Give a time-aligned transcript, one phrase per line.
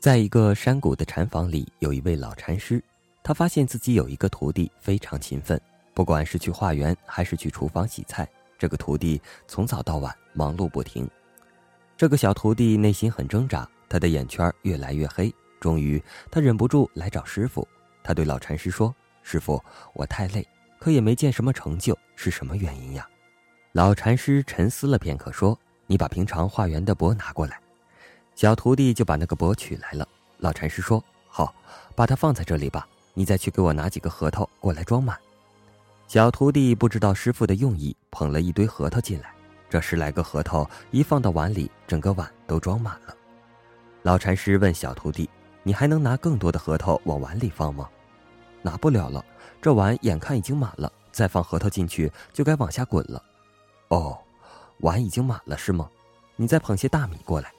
[0.00, 2.82] 在一个山谷的禅房里，有一位老禅师。
[3.22, 5.60] 他发现自己有一个徒弟非常勤奋，
[5.92, 8.26] 不管是去化缘还是去厨房洗菜，
[8.58, 11.06] 这个徒弟从早到晚忙碌不停。
[11.98, 15.30] 这个小徒弟内心很挣扎，他的眼圈越来越黑。
[15.60, 17.68] 终于，他忍不住来找师傅。
[18.02, 19.62] 他对老禅师说：“师傅，
[19.92, 20.48] 我太累，
[20.78, 23.06] 可也没见什么成就，是什么原因呀？”
[23.72, 27.60] 老禅师沉思了片刻，说：“你把平常化缘的钵拿过来。”
[28.40, 30.08] 小徒弟就把那个钵取来了。
[30.38, 31.54] 老禅师说：“好，
[31.94, 32.88] 把它放在这里吧。
[33.12, 35.14] 你再去给我拿几个核桃过来装满。”
[36.08, 39.30] 小徒弟不知道师傅的用意，捧了一堆核桃进来。
[39.68, 43.14] 这十来个核桃一放到碗里，整个碗都装满了。
[44.00, 45.28] 老禅师问小徒弟
[45.62, 47.90] ：“你还能拿更多的核桃往碗里放吗
[48.64, 49.22] ？”“拿不了了，
[49.60, 53.22] 这碗眼看已经满了，再放核桃进去就该往下滚了。
[53.88, 54.18] ”“哦，
[54.78, 55.90] 碗已经满了是吗？
[56.36, 57.52] 你再捧些大米过来。”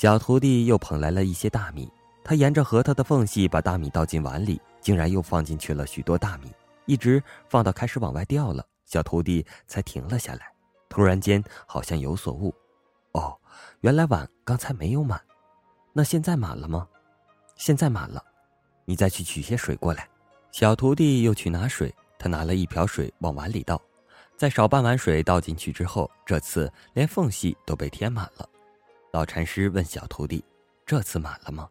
[0.00, 1.90] 小徒弟又捧来了一些大米，
[2.22, 6.52] 他沿着核桃的缝隙把大米倒进碗里，竟然又放进去了许多大米，
[6.86, 10.52] 一直放到开始往外掉了，小徒弟才停了下来。
[10.88, 12.54] 突然间，好像有所悟，
[13.10, 13.36] 哦，
[13.80, 15.20] 原来碗刚才没有满，
[15.92, 16.86] 那现在满了吗？
[17.56, 18.22] 现在满了，
[18.84, 20.08] 你再去取些水过来。
[20.52, 23.82] 小徒弟又去拿水，他拿了一瓢水往碗里倒，
[24.36, 28.48] 在少半碗水倒进去之后，这次连缝隙都被填满了。
[29.10, 30.44] 老禅师问小徒弟
[30.84, 31.68] ：“这次满了吗？”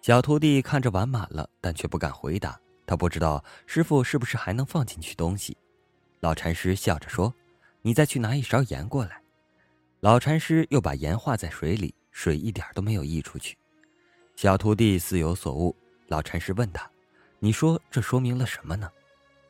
[0.00, 2.58] 小徒弟看着碗满了，但却不敢回答。
[2.86, 5.56] 他不知道师傅是不是还能放进去东西。
[6.20, 7.34] 老禅师笑着说
[7.82, 9.20] ：“你再去拿一勺盐过来。”
[10.00, 13.58] 老禅师又把盐化在水里，水一点都没有溢出去。
[14.34, 15.76] 小徒弟似有所悟。
[16.08, 16.88] 老禅师问他
[17.38, 18.90] ：“你说这说明了什么呢？”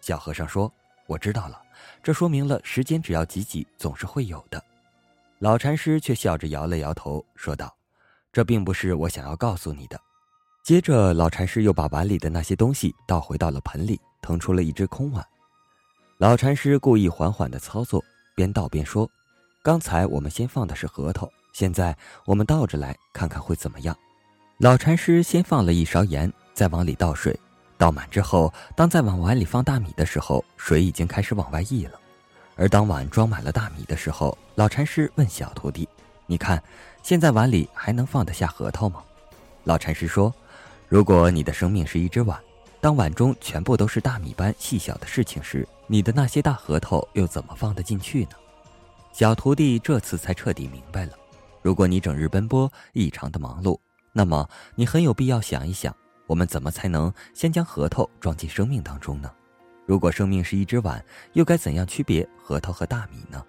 [0.01, 0.73] 小和尚说
[1.07, 1.63] ：“我知道了，
[2.03, 4.61] 这说明了时间只要挤挤，总是会有的。”
[5.39, 7.75] 老禅师却笑着摇了摇头，说道
[8.33, 10.01] ：“这并不是我想要告诉你的。”
[10.65, 15.25] 接着，老禅师又把碗里的那些东西倒回到了盆里，腾出了一只空碗。
[16.17, 18.03] 老禅师故意缓缓的操作，
[18.35, 19.09] 边倒边说
[19.63, 21.95] ：“刚才我们先放的是核桃，现在
[22.25, 23.95] 我们倒着来看看会怎么样。”
[24.59, 27.39] 老禅师先放了一勺盐，再往里倒水，
[27.77, 32.01] 倒满之后，当再往碗里放大米的时候，水已经开始往外溢了。
[32.57, 35.87] 而当碗装满了大米的时候，老禅师问小徒弟
[36.27, 36.61] ：“你看，
[37.03, 39.03] 现在碗里还能放得下核桃吗？”
[39.65, 40.35] 老禅师说
[40.89, 42.41] ：“如果你的生命是一只碗，
[42.81, 48.31] 当碗中全部都是大米般细小的事情时，你的那些大核桃又怎么放得进去呢？”
[49.13, 51.13] 小徒弟这次才彻底明白了：
[51.63, 53.79] 如果你整日奔波，异常的忙碌，
[54.13, 55.95] 那么你很有必要想一想，
[56.27, 59.31] 我们怎么才能先将核桃装进生命当中呢？
[59.87, 61.03] 如果生命是一只碗，
[61.35, 63.43] 又该怎样区别核桃和大米呢？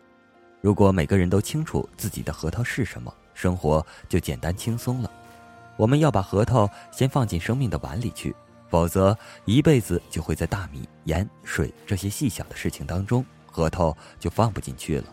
[0.62, 5.12] 如果每个人都清楚自己的核桃是什么，生活就简单轻松了。
[5.78, 8.36] 我们要把核桃先放进生命的碗里去，
[8.70, 15.06] 否则一辈子就会在大米、盐、水这些细小的事情当中，核桃就放不进去了。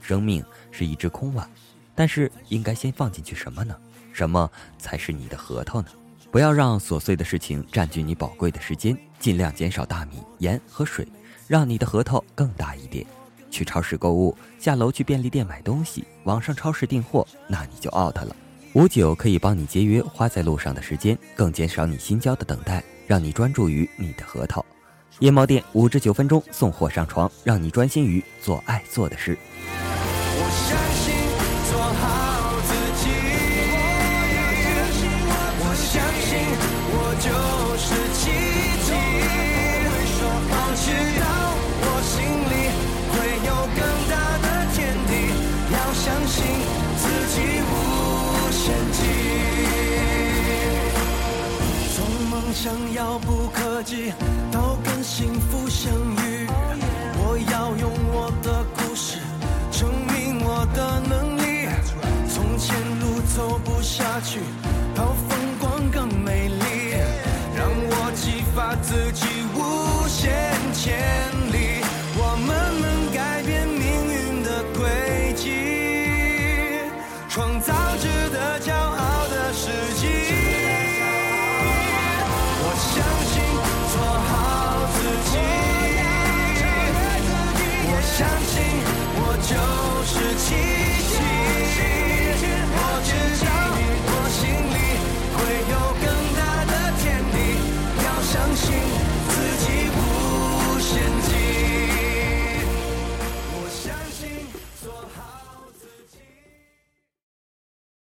[0.00, 1.50] 生命是一只空碗，
[1.96, 3.76] 但是应该先放进去什么呢？
[4.12, 5.88] 什么才是你的核桃呢？
[6.30, 11.06] 不要让琐碎的事情占据你宝贵的时间，尽量减少大米、盐和水，
[11.48, 13.04] 让你的核桃更大一点。
[13.50, 18.36] 去超市购物，下楼去便利店买东西，网上超市订货，那你就 out 了。
[18.74, 24.64] 五九可以帮你节约花在路上的时间，更减少你心焦的等待，让你专注于你的核桃。
[25.18, 29.36] 夜猫店五至九分钟送货上床，让你专心于做爱做的事。
[29.66, 31.12] 我相信
[31.72, 32.29] 做好
[52.50, 54.12] 梦想遥不可及，
[54.50, 56.48] 都跟幸福相遇。
[57.22, 59.18] 我要用我的故事
[59.70, 61.68] 证明我的能力。
[62.28, 64.40] 从前路走不下去，
[90.00, 90.89] 就是情。